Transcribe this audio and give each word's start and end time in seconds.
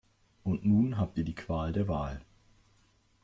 Und 0.43 0.65
nun 0.65 0.97
habt 0.97 1.19
ihr 1.19 1.23
die 1.23 1.35
Qual 1.35 1.73
der 1.73 1.87
Wahl. 1.87 2.21